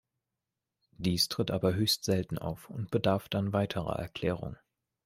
[0.97, 4.57] Dies tritt aber höchst selten auf und bedarf dann weiterer Erklärung.